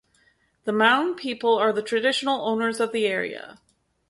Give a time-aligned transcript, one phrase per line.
[0.63, 3.59] The Maung people are the traditional owners of the area.